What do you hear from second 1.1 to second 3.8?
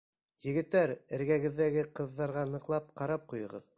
эргәгеҙҙәге ҡыҙҙарға ныҡлап ҡарап ҡуйығыҙ.